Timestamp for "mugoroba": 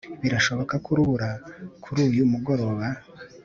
2.31-2.85